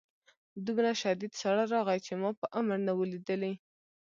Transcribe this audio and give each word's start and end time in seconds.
دومره 0.65 0.91
شدید 1.01 1.31
ساړه 1.41 1.63
راغی 1.73 1.99
چې 2.05 2.13
ما 2.21 2.31
په 2.39 2.45
عمر 2.57 2.77
نه 2.87 2.93
و 2.97 3.01
لیدلی 3.11 3.53